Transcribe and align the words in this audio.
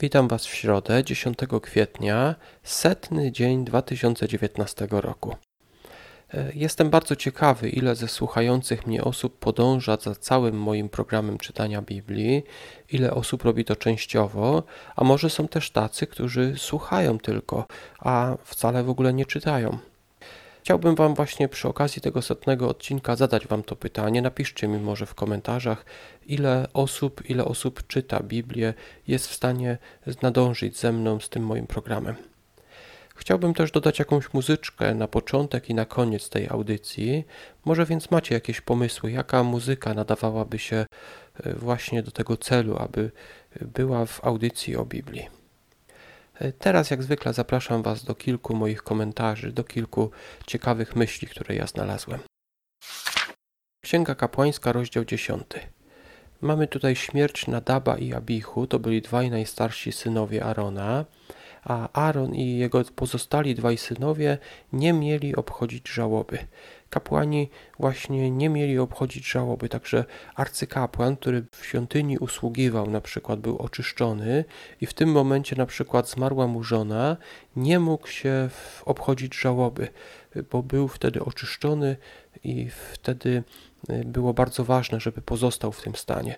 Witam 0.00 0.28
Was 0.28 0.46
w 0.46 0.54
środę, 0.54 1.04
10 1.04 1.38
kwietnia, 1.62 2.34
setny 2.62 3.32
dzień 3.32 3.64
2019 3.64 4.86
roku. 4.90 5.36
E, 6.34 6.52
jestem 6.54 6.90
bardzo 6.90 7.16
ciekawy, 7.16 7.68
ile 7.68 7.94
ze 7.96 8.08
słuchających 8.08 8.86
mnie 8.86 9.04
osób 9.04 9.38
podąża 9.38 9.96
za 9.96 10.14
całym 10.14 10.60
moim 10.60 10.88
programem 10.88 11.38
czytania 11.38 11.82
Biblii, 11.82 12.42
ile 12.92 13.14
osób 13.14 13.42
robi 13.42 13.64
to 13.64 13.76
częściowo, 13.76 14.62
a 14.96 15.04
może 15.04 15.30
są 15.30 15.48
też 15.48 15.70
tacy, 15.70 16.06
którzy 16.06 16.54
słuchają 16.56 17.18
tylko, 17.18 17.66
a 17.98 18.36
wcale 18.44 18.84
w 18.84 18.90
ogóle 18.90 19.14
nie 19.14 19.26
czytają. 19.26 19.78
Chciałbym 20.68 20.94
Wam 20.94 21.14
właśnie 21.14 21.48
przy 21.48 21.68
okazji 21.68 22.02
tego 22.02 22.22
setnego 22.22 22.68
odcinka 22.68 23.16
zadać 23.16 23.46
Wam 23.46 23.62
to 23.62 23.76
pytanie. 23.76 24.22
Napiszcie 24.22 24.68
mi 24.68 24.78
może 24.78 25.06
w 25.06 25.14
komentarzach, 25.14 25.84
ile 26.26 26.68
osób, 26.74 27.30
ile 27.30 27.44
osób 27.44 27.86
czyta 27.86 28.20
Biblię, 28.22 28.74
jest 29.06 29.26
w 29.26 29.34
stanie 29.34 29.78
nadążyć 30.22 30.78
ze 30.78 30.92
mną 30.92 31.20
z 31.20 31.28
tym 31.28 31.46
moim 31.46 31.66
programem. 31.66 32.14
Chciałbym 33.16 33.54
też 33.54 33.70
dodać 33.70 33.98
jakąś 33.98 34.32
muzyczkę 34.32 34.94
na 34.94 35.08
początek 35.08 35.70
i 35.70 35.74
na 35.74 35.84
koniec 35.84 36.28
tej 36.28 36.48
audycji. 36.48 37.24
Może 37.64 37.86
więc 37.86 38.10
macie 38.10 38.34
jakieś 38.34 38.60
pomysły, 38.60 39.12
jaka 39.12 39.42
muzyka 39.42 39.94
nadawałaby 39.94 40.58
się 40.58 40.76
e, 41.44 41.54
właśnie 41.54 42.02
do 42.02 42.10
tego 42.10 42.36
celu, 42.36 42.76
aby 42.78 43.10
była 43.60 44.06
w 44.06 44.24
audycji 44.24 44.76
o 44.76 44.84
Biblii. 44.84 45.37
Teraz, 46.58 46.90
jak 46.90 47.02
zwykle, 47.02 47.32
zapraszam 47.32 47.82
Was 47.82 48.04
do 48.04 48.14
kilku 48.14 48.54
moich 48.54 48.82
komentarzy, 48.82 49.52
do 49.52 49.64
kilku 49.64 50.10
ciekawych 50.46 50.96
myśli, 50.96 51.28
które 51.28 51.54
ja 51.54 51.66
znalazłem. 51.66 52.20
Księga 53.84 54.14
Kapłańska, 54.14 54.72
rozdział 54.72 55.04
10. 55.04 55.44
Mamy 56.40 56.66
tutaj 56.66 56.96
śmierć 56.96 57.46
Nadaba 57.46 57.98
i 57.98 58.12
Abichu, 58.14 58.66
to 58.66 58.78
byli 58.78 59.02
dwaj 59.02 59.30
najstarsi 59.30 59.92
synowie 59.92 60.44
Arona, 60.44 61.04
a 61.64 61.88
Aaron 61.92 62.34
i 62.34 62.58
jego 62.58 62.84
pozostali 62.84 63.54
dwaj 63.54 63.78
synowie 63.78 64.38
nie 64.72 64.92
mieli 64.92 65.36
obchodzić 65.36 65.88
żałoby 65.88 66.38
kapłani 66.90 67.50
właśnie 67.78 68.30
nie 68.30 68.48
mieli 68.48 68.78
obchodzić 68.78 69.30
żałoby, 69.30 69.68
także 69.68 70.04
arcykapłan, 70.34 71.16
który 71.16 71.44
w 71.52 71.64
świątyni 71.66 72.18
usługiwał, 72.18 72.90
na 72.90 73.00
przykład 73.00 73.40
był 73.40 73.56
oczyszczony 73.58 74.44
i 74.80 74.86
w 74.86 74.94
tym 74.94 75.12
momencie 75.12 75.56
na 75.56 75.66
przykład 75.66 76.10
zmarła 76.10 76.46
mu 76.46 76.62
żona, 76.62 77.16
nie 77.56 77.78
mógł 77.78 78.08
się 78.08 78.48
obchodzić 78.84 79.34
żałoby, 79.34 79.88
bo 80.50 80.62
był 80.62 80.88
wtedy 80.88 81.24
oczyszczony 81.24 81.96
i 82.44 82.70
wtedy 82.92 83.42
y, 83.90 84.04
było 84.04 84.34
bardzo 84.34 84.64
ważne, 84.64 85.00
żeby 85.00 85.22
pozostał 85.22 85.72
w 85.72 85.82
tym 85.82 85.96
stanie. 85.96 86.36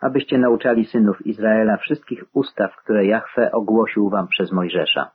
abyście 0.00 0.38
nauczali 0.38 0.86
synów 0.86 1.26
Izraela 1.26 1.76
wszystkich 1.76 2.24
ustaw, 2.32 2.76
które 2.76 3.06
Jahwe 3.06 3.52
ogłosił 3.52 4.10
wam 4.10 4.28
przez 4.28 4.52
Mojżesza. 4.52 5.10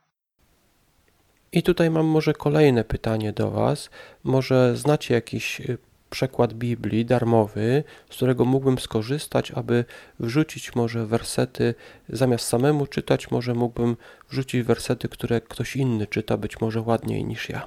I 1.52 1.62
tutaj 1.62 1.90
mam 1.90 2.06
może 2.06 2.32
kolejne 2.32 2.84
pytanie 2.84 3.32
do 3.32 3.50
Was. 3.50 3.90
Może 4.24 4.76
znacie 4.76 5.14
jakiś 5.14 5.60
y, 5.60 5.78
przekład 6.10 6.52
Biblii 6.52 7.04
darmowy, 7.04 7.84
z 8.10 8.16
którego 8.16 8.44
mógłbym 8.44 8.78
skorzystać, 8.78 9.50
aby 9.50 9.84
wrzucić 10.20 10.74
może 10.74 11.06
wersety, 11.06 11.74
zamiast 12.08 12.46
samemu 12.46 12.86
czytać, 12.86 13.30
może 13.30 13.54
mógłbym 13.54 13.96
wrzucić 14.28 14.62
wersety, 14.62 15.08
które 15.08 15.40
ktoś 15.40 15.76
inny 15.76 16.06
czyta, 16.06 16.36
być 16.36 16.60
może 16.60 16.80
ładniej 16.80 17.24
niż 17.24 17.48
ja. 17.48 17.66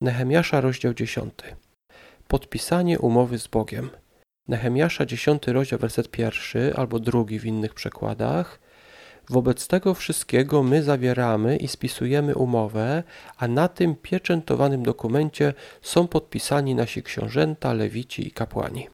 Nehemiasza, 0.00 0.60
rozdział 0.60 0.94
10. 0.94 1.34
Podpisanie 2.28 2.98
umowy 2.98 3.38
z 3.38 3.46
Bogiem. 3.46 3.90
Nehemiasza 4.48 5.06
10 5.06 5.46
rozdział 5.46 5.78
werset 5.78 6.10
pierwszy 6.10 6.72
albo 6.76 6.98
drugi 6.98 7.38
w 7.38 7.44
innych 7.44 7.74
przekładach. 7.74 8.60
Wobec 9.30 9.68
tego 9.68 9.94
wszystkiego 9.94 10.62
my 10.62 10.82
zawieramy 10.82 11.56
i 11.56 11.68
spisujemy 11.68 12.34
umowę, 12.34 13.02
a 13.36 13.48
na 13.48 13.68
tym 13.68 13.94
pieczętowanym 13.94 14.82
dokumencie 14.82 15.54
są 15.82 16.08
podpisani 16.08 16.74
nasi 16.74 17.02
książęta, 17.02 17.72
lewici 17.72 18.28
i 18.28 18.30
kapłani. 18.30 18.88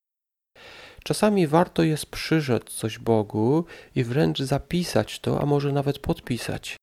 Czasami 1.05 1.47
warto 1.47 1.83
jest 1.83 2.07
przyrzec 2.07 2.65
coś 2.65 2.99
Bogu 2.99 3.65
i 3.95 4.05
wręcz 4.05 4.43
zapisać 4.43 5.21
to, 5.21 5.41
a 5.41 5.47
może 5.47 5.73
nawet 5.73 5.99
podpisać. 5.99 6.77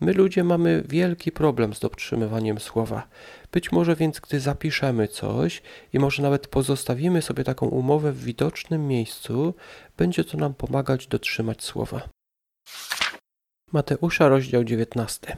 My 0.00 0.12
ludzie 0.12 0.44
mamy 0.44 0.82
wielki 0.88 1.32
problem 1.32 1.74
z 1.74 1.80
dotrzymywaniem 1.80 2.60
słowa. 2.60 3.08
Być 3.52 3.72
może 3.72 3.96
więc, 3.96 4.20
gdy 4.20 4.40
zapiszemy 4.40 5.08
coś 5.08 5.62
i 5.92 5.98
może 5.98 6.22
nawet 6.22 6.46
pozostawimy 6.46 7.22
sobie 7.22 7.44
taką 7.44 7.66
umowę 7.66 8.12
w 8.12 8.24
widocznym 8.24 8.88
miejscu, 8.88 9.54
będzie 9.96 10.24
to 10.24 10.38
nam 10.38 10.54
pomagać 10.54 11.06
dotrzymać 11.06 11.64
słowa. 11.64 12.08
Mateusza, 13.72 14.28
rozdział 14.28 14.64
19. 14.64 15.36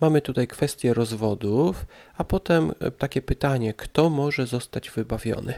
Mamy 0.00 0.22
tutaj 0.22 0.46
kwestię 0.46 0.94
rozwodów, 0.94 1.86
a 2.16 2.24
potem 2.24 2.72
e, 2.80 2.90
takie 2.90 3.22
pytanie, 3.22 3.74
kto 3.74 4.10
może 4.10 4.46
zostać 4.46 4.90
wybawiony. 4.90 5.54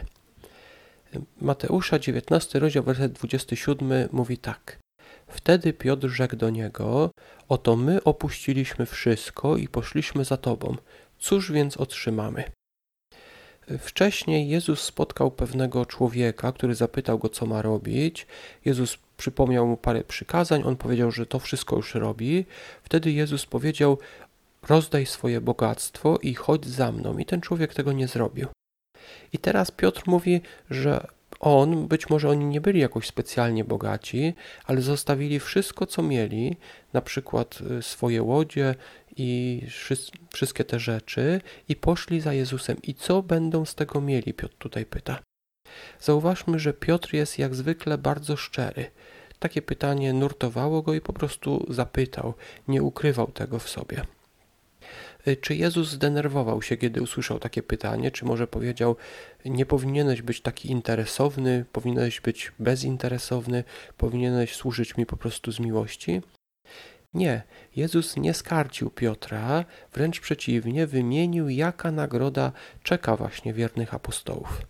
Mateusza 1.41 1.99
19, 1.99 2.59
rozdział 2.59 2.83
werset 2.83 3.11
27 3.11 4.09
mówi 4.11 4.37
tak. 4.37 4.79
Wtedy 5.27 5.73
Piotr 5.73 6.07
rzekł 6.07 6.35
do 6.35 6.49
niego: 6.49 7.11
Oto 7.53 7.75
my 7.75 8.03
opuściliśmy 8.03 8.85
wszystko 8.85 9.57
i 9.57 9.67
poszliśmy 9.67 10.25
za 10.25 10.37
tobą. 10.37 10.75
Cóż 11.19 11.51
więc 11.51 11.77
otrzymamy? 11.77 12.43
Wcześniej 13.79 14.49
Jezus 14.49 14.81
spotkał 14.81 15.31
pewnego 15.31 15.85
człowieka, 15.85 16.51
który 16.51 16.75
zapytał 16.75 17.19
go, 17.19 17.29
co 17.29 17.45
ma 17.45 17.61
robić. 17.61 18.27
Jezus 18.65 18.97
przypomniał 19.17 19.67
mu 19.67 19.77
parę 19.77 20.03
przykazań, 20.03 20.63
on 20.65 20.75
powiedział, 20.75 21.11
że 21.11 21.25
to 21.25 21.39
wszystko 21.39 21.75
już 21.75 21.95
robi. 21.95 22.45
Wtedy 22.83 23.11
Jezus 23.11 23.45
powiedział: 23.45 23.97
Rozdaj 24.69 25.05
swoje 25.05 25.41
bogactwo 25.41 26.17
i 26.21 26.33
chodź 26.33 26.65
za 26.65 26.91
mną. 26.91 27.17
I 27.17 27.25
ten 27.25 27.41
człowiek 27.41 27.73
tego 27.73 27.91
nie 27.91 28.07
zrobił. 28.07 28.47
I 29.33 29.37
teraz 29.37 29.71
Piotr 29.71 30.03
mówi, 30.05 30.41
że 30.69 31.07
on, 31.43 31.87
być 31.87 32.09
może 32.09 32.29
oni 32.29 32.45
nie 32.45 32.61
byli 32.61 32.79
jakoś 32.79 33.07
specjalnie 33.07 33.63
bogaci, 33.63 34.33
ale 34.65 34.81
zostawili 34.81 35.39
wszystko, 35.39 35.85
co 35.85 36.03
mieli, 36.03 36.57
na 36.93 37.01
przykład 37.01 37.59
y, 37.79 37.81
swoje 37.81 38.23
łodzie 38.23 38.75
i 39.17 39.61
wszystkie 40.33 40.63
te 40.63 40.79
rzeczy, 40.79 41.41
i 41.69 41.75
poszli 41.75 42.21
za 42.21 42.33
Jezusem. 42.33 42.77
I 42.83 42.93
co 42.93 43.21
będą 43.21 43.65
z 43.65 43.75
tego 43.75 44.01
mieli? 44.01 44.33
Piotr 44.33 44.55
tutaj 44.57 44.85
pyta. 44.85 45.19
Zauważmy, 45.99 46.59
że 46.59 46.73
Piotr 46.73 47.13
jest 47.13 47.39
jak 47.39 47.55
zwykle 47.55 47.97
bardzo 47.97 48.37
szczery. 48.37 48.91
takie 49.39 49.61
pytanie 49.61 50.13
nurtowało 50.13 50.81
go 50.81 50.93
i 50.93 51.01
po 51.01 51.13
prostu 51.13 51.65
zapytał, 51.69 52.33
nie 52.67 52.83
ukrywał 52.83 53.27
tego 53.27 53.59
w 53.59 53.69
sobie. 53.69 54.05
Czy 55.41 55.55
Jezus 55.55 55.89
zdenerwował 55.89 56.61
się, 56.61 56.77
kiedy 56.77 57.01
usłyszał 57.01 57.39
takie 57.39 57.63
pytanie? 57.63 58.11
Czy 58.11 58.25
może 58.25 58.47
powiedział, 58.47 58.95
nie 59.45 59.65
powinieneś 59.65 60.21
być 60.21 60.41
taki 60.41 60.71
interesowny, 60.71 61.65
powinieneś 61.71 62.21
być 62.21 62.51
bezinteresowny, 62.59 63.63
powinieneś 63.97 64.55
służyć 64.55 64.97
mi 64.97 65.05
po 65.05 65.17
prostu 65.17 65.51
z 65.51 65.59
miłości? 65.59 66.21
Nie, 67.13 67.43
Jezus 67.75 68.17
nie 68.17 68.33
skarcił 68.33 68.89
Piotra, 68.89 69.65
wręcz 69.93 70.19
przeciwnie, 70.19 70.87
wymienił, 70.87 71.49
jaka 71.49 71.91
nagroda 71.91 72.51
czeka 72.83 73.15
właśnie 73.15 73.53
wiernych 73.53 73.93
apostołów. 73.93 74.61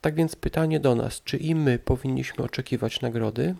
Tak 0.00 0.14
więc 0.14 0.36
pytanie 0.36 0.80
do 0.80 0.94
nas, 0.94 1.22
czy 1.22 1.36
i 1.36 1.54
my 1.54 1.78
powinniśmy 1.78 2.44
oczekiwać 2.44 3.00
nagrody? 3.00 3.54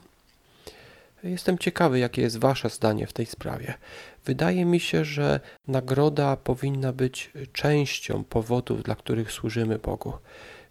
Jestem 1.22 1.58
ciekawy, 1.58 1.99
jakie 1.99 2.22
jest 2.22 2.38
Wasze 2.38 2.70
zdanie 2.70 3.06
w 3.06 3.12
tej 3.12 3.26
sprawie. 3.26 3.75
Wydaje 4.25 4.64
mi 4.64 4.81
się, 4.81 5.05
że 5.05 5.40
nagroda 5.69 6.37
powinna 6.37 6.93
być 6.93 7.32
częścią 7.52 8.25
powodów, 8.25 8.82
dla 8.82 8.94
których 8.94 9.32
służymy 9.32 9.78
Bogu. 9.78 10.12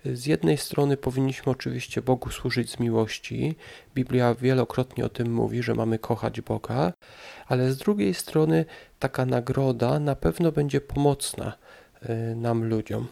Z 0.05 0.25
jednej 0.25 0.57
strony 0.57 0.97
powinniśmy 0.97 1.51
oczywiście 1.51 2.01
Bogu 2.01 2.29
służyć 2.29 2.71
z 2.71 2.79
miłości. 2.79 3.55
Biblia 3.95 4.35
wielokrotnie 4.35 5.05
o 5.05 5.09
tym 5.09 5.33
mówi, 5.33 5.63
że 5.63 5.75
mamy 5.75 5.99
kochać 5.99 6.41
Boga, 6.41 6.93
ale 7.47 7.71
z 7.71 7.77
drugiej 7.77 8.13
strony 8.13 8.65
taka 8.99 9.25
nagroda 9.25 9.99
na 9.99 10.15
pewno 10.15 10.51
będzie 10.51 10.81
pomocna 10.81 11.53
y, 12.09 12.35
nam 12.35 12.69
ludziom. 12.69 13.07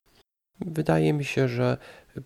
Wydaje 0.61 1.13
mi 1.13 1.25
się, 1.25 1.47
że 1.47 1.77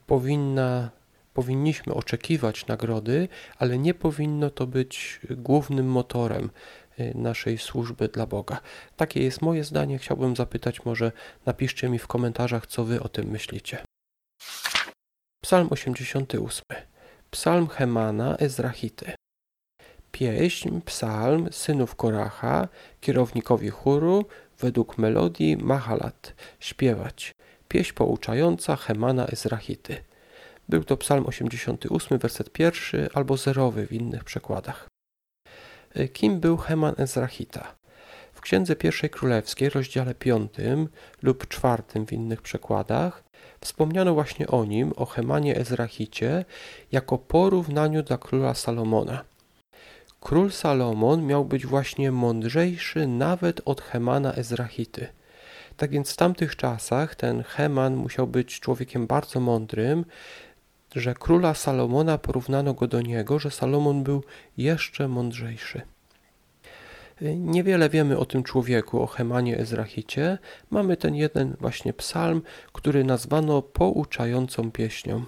powinna 0.07 0.89
powinniśmy 1.33 1.93
oczekiwać 1.93 2.67
nagrody, 2.67 3.27
ale 3.57 3.77
nie 3.77 3.93
powinno 3.93 4.49
to 4.49 4.67
być 4.67 5.19
głównym 5.29 5.85
motorem 5.85 6.49
y, 6.99 7.11
naszej 7.15 7.57
służby 7.57 8.07
dla 8.07 8.25
Boga. 8.25 8.61
Takie 8.95 9.23
jest 9.23 9.41
moje 9.41 9.63
zdanie. 9.63 9.97
Chciałbym 9.97 10.35
zapytać, 10.35 10.85
może 10.85 11.11
napiszcie 11.45 11.89
mi 11.89 11.99
w 11.99 12.07
komentarzach, 12.07 12.67
co 12.67 12.83
wy 12.83 13.03
o 13.03 13.09
tym 13.09 13.27
myślicie. 13.27 13.83
Psalm 15.43 15.67
88. 15.71 16.63
Psalm 17.31 17.67
Hemana 17.67 18.37
Ezrachity. 18.37 19.11
Pieśń, 20.11 20.81
psalm 20.85 21.47
synów 21.51 21.95
Koracha, 21.95 22.67
kierownikowi 23.01 23.69
chóru, 23.69 24.25
według 24.59 24.97
melodii 24.97 25.57
Mahalat, 25.57 26.33
śpiewać. 26.59 27.31
Pieśń 27.67 27.93
pouczająca 27.93 28.75
Hemana 28.75 29.27
Ezrachity. 29.27 30.10
Był 30.69 30.83
to 30.83 30.97
psalm 30.97 31.25
88, 31.27 32.17
werset 32.17 32.51
pierwszy 32.51 33.09
albo 33.13 33.37
zerowy 33.37 33.87
w 33.87 33.93
innych 33.93 34.23
przekładach. 34.23 34.87
E, 35.93 36.07
kim 36.07 36.39
był 36.39 36.57
Heman 36.57 36.95
Ezrachita? 36.97 37.75
W 38.33 38.41
Księdze 38.41 38.75
Pierwszej 38.75 39.09
Królewskiej, 39.09 39.69
rozdziale 39.69 40.15
5 40.15 40.51
lub 41.21 41.47
4 41.47 41.83
w 42.07 42.13
innych 42.13 42.41
przekładach, 42.41 43.23
wspomniano 43.61 44.13
właśnie 44.13 44.47
o 44.47 44.65
nim, 44.65 44.93
o 44.95 45.05
Hemanie 45.05 45.55
Ezrachicie, 45.55 46.45
jako 46.91 47.17
porównaniu 47.17 48.03
dla 48.03 48.17
króla 48.17 48.53
Salomona. 48.53 49.23
Król 50.19 50.51
Salomon 50.51 51.25
miał 51.25 51.45
być 51.45 51.65
właśnie 51.65 52.11
mądrzejszy 52.11 53.07
nawet 53.07 53.61
od 53.65 53.81
Hemana 53.81 54.33
Ezrachity. 54.33 55.07
Tak 55.77 55.91
więc 55.91 56.13
w 56.13 56.15
tamtych 56.15 56.55
czasach 56.55 57.15
ten 57.15 57.43
Heman 57.43 57.95
musiał 57.95 58.27
być 58.27 58.59
człowiekiem 58.59 59.07
bardzo 59.07 59.39
mądrym, 59.39 60.05
że 60.95 61.13
króla 61.13 61.53
Salomona 61.53 62.17
porównano 62.17 62.73
go 62.73 62.87
do 62.87 63.01
niego, 63.01 63.39
że 63.39 63.51
Salomon 63.51 64.03
był 64.03 64.23
jeszcze 64.57 65.07
mądrzejszy. 65.07 65.81
Niewiele 67.35 67.89
wiemy 67.89 68.17
o 68.17 68.25
tym 68.25 68.43
człowieku, 68.43 69.01
o 69.01 69.07
Hemanie 69.07 69.57
Ezrachicie. 69.57 70.37
Mamy 70.69 70.97
ten 70.97 71.15
jeden 71.15 71.55
właśnie 71.59 71.93
psalm, 71.93 72.41
który 72.73 73.03
nazwano 73.03 73.61
pouczającą 73.61 74.71
pieśnią. 74.71 75.25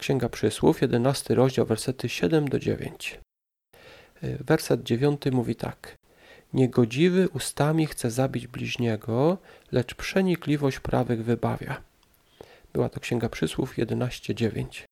Księga 0.00 0.28
Przysłów, 0.28 0.82
11 0.82 1.34
rozdział, 1.34 1.66
wersety 1.66 2.08
7 2.08 2.48
do 2.48 2.58
9. 2.58 3.20
Werset 4.22 4.82
9 4.82 5.22
mówi 5.32 5.56
tak. 5.56 5.96
Niegodziwy 6.52 7.28
ustami 7.28 7.86
chce 7.86 8.10
zabić 8.10 8.46
bliźniego, 8.46 9.38
lecz 9.72 9.94
przenikliwość 9.94 10.80
prawych 10.80 11.24
wybawia. 11.24 11.91
Była 12.72 12.88
to 12.88 13.00
Księga 13.00 13.28
Przysłów 13.28 13.78
11:9. 13.78 14.86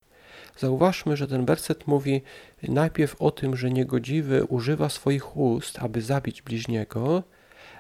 Zauważmy, 0.58 1.16
że 1.16 1.28
ten 1.28 1.46
werset 1.46 1.86
mówi 1.86 2.22
najpierw 2.62 3.22
o 3.22 3.30
tym, 3.30 3.56
że 3.56 3.70
niegodziwy 3.70 4.44
używa 4.44 4.88
swoich 4.88 5.36
ust, 5.36 5.78
aby 5.78 6.02
zabić 6.02 6.42
bliźniego, 6.42 7.22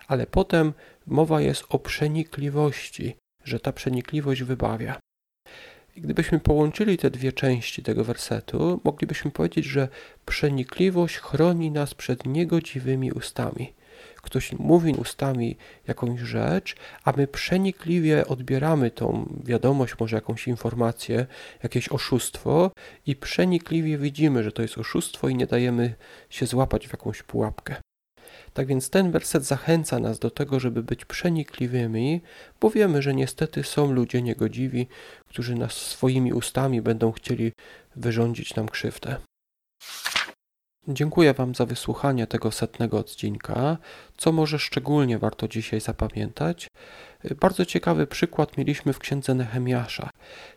ale 0.08 0.26
potem 0.26 0.72
mowa 1.06 1.40
jest 1.40 1.64
o 1.68 1.78
przenikliwości, 1.78 3.16
że 3.44 3.60
ta 3.60 3.72
przenikliwość 3.72 4.42
wybawia. 4.42 5.00
Gdybyśmy 5.96 6.40
połączyli 6.40 6.98
te 6.98 7.10
dwie 7.10 7.32
części 7.32 7.82
tego 7.82 8.04
wersetu, 8.04 8.80
moglibyśmy 8.84 9.30
powiedzieć, 9.30 9.64
że 9.64 9.88
przenikliwość 10.26 11.16
chroni 11.16 11.70
nas 11.70 11.94
przed 11.94 12.26
niegodziwymi 12.26 13.12
ustami 13.12 13.72
ktoś 14.20 14.52
mówi 14.52 14.92
ustami 14.92 15.56
jakąś 15.86 16.20
rzecz, 16.20 16.76
a 17.04 17.12
my 17.16 17.26
przenikliwie 17.26 18.26
odbieramy 18.26 18.90
tą 18.90 19.38
wiadomość, 19.44 19.94
może 20.00 20.16
jakąś 20.16 20.48
informację, 20.48 21.26
jakieś 21.62 21.88
oszustwo 21.88 22.70
i 23.06 23.16
przenikliwie 23.16 23.98
widzimy, 23.98 24.42
że 24.42 24.52
to 24.52 24.62
jest 24.62 24.78
oszustwo 24.78 25.28
i 25.28 25.34
nie 25.34 25.46
dajemy 25.46 25.94
się 26.30 26.46
złapać 26.46 26.88
w 26.88 26.92
jakąś 26.92 27.22
pułapkę. 27.22 27.76
Tak 28.52 28.66
więc 28.66 28.90
ten 28.90 29.10
werset 29.10 29.44
zachęca 29.44 29.98
nas 29.98 30.18
do 30.18 30.30
tego, 30.30 30.60
żeby 30.60 30.82
być 30.82 31.04
przenikliwymi, 31.04 32.20
bo 32.60 32.70
wiemy, 32.70 33.02
że 33.02 33.14
niestety 33.14 33.64
są 33.64 33.92
ludzie 33.92 34.22
niegodziwi, 34.22 34.86
którzy 35.28 35.54
nas 35.54 35.72
swoimi 35.72 36.32
ustami 36.32 36.82
będą 36.82 37.12
chcieli 37.12 37.52
wyrządzić 37.96 38.54
nam 38.54 38.68
krzywdę. 38.68 39.16
Dziękuję 40.88 41.34
Wam 41.34 41.54
za 41.54 41.66
wysłuchanie 41.66 42.26
tego 42.26 42.50
setnego 42.50 42.98
odcinka. 42.98 43.76
Co 44.16 44.32
może 44.32 44.58
szczególnie 44.58 45.18
warto 45.18 45.48
dzisiaj 45.48 45.80
zapamiętać? 45.80 46.68
Bardzo 47.40 47.66
ciekawy 47.66 48.06
przykład 48.06 48.56
mieliśmy 48.56 48.92
w 48.92 48.98
księdze 48.98 49.34
Nehemiasza. 49.34 50.10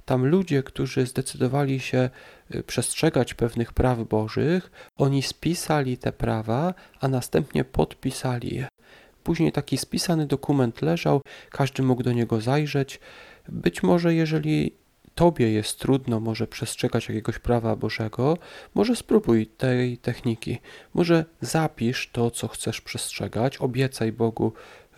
Tam 0.05 0.25
ludzie, 0.25 0.63
którzy 0.63 1.05
zdecydowali 1.05 1.79
się 1.79 2.09
y, 2.55 2.63
przestrzegać 2.63 3.33
pewnych 3.33 3.73
praw 3.73 3.99
bożych, 3.99 4.71
oni 4.97 5.23
spisali 5.23 5.97
te 5.97 6.11
prawa, 6.11 6.73
a 6.99 7.07
następnie 7.07 7.63
podpisali 7.63 8.55
je. 8.55 8.67
Później 9.23 9.51
taki 9.51 9.77
spisany 9.77 10.27
dokument 10.27 10.81
leżał, 10.81 11.21
każdy 11.49 11.83
mógł 11.83 12.03
do 12.03 12.11
niego 12.11 12.41
zajrzeć. 12.41 12.99
Być 13.49 13.83
może, 13.83 14.13
jeżeli 14.13 14.82
Tobie 15.15 15.51
jest 15.51 15.79
trudno 15.79 16.19
może 16.19 16.47
przestrzegać 16.47 17.09
jakiegoś 17.09 17.39
prawa 17.39 17.75
Bożego, 17.75 18.37
może 18.73 18.95
spróbuj 18.95 19.47
tej 19.47 19.97
techniki. 19.97 20.57
Może 20.93 21.25
zapisz 21.41 22.09
to, 22.11 22.31
co 22.31 22.47
chcesz 22.47 22.81
przestrzegać, 22.81 23.57
obiecaj 23.57 24.11
Bogu, 24.11 24.53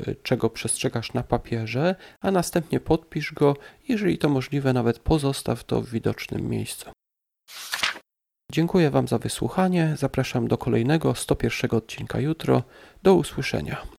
y, 0.08 0.16
czego 0.24 0.50
przestrzegasz 0.50 1.14
na 1.14 1.24
papierze, 1.24 1.96
a 2.22 2.32
następnie 2.32 2.80
podpisz 2.80 3.34
go, 3.34 3.58
jeżeli 3.88 4.18
to 4.18 4.30
możliwe, 4.30 4.74
nawet 4.74 5.00
pozostaw 5.00 5.64
to 5.64 5.82
w 5.82 5.90
widocznym 5.90 6.50
miejscu. 6.50 6.90
Dziękuję 8.52 8.90
Wam 8.90 9.08
za 9.08 9.18
wysłuchanie. 9.18 9.94
Zapraszam 9.98 10.48
do 10.48 10.58
kolejnego 10.58 11.16
101 11.16 11.78
odcinka 11.78 12.20
jutro. 12.20 12.64
Do 13.04 13.16
usłyszenia. 13.16 13.96